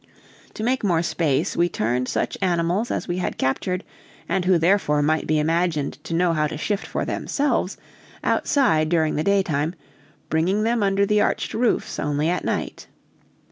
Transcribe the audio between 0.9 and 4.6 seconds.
space, we turned such animals as we had captured, and who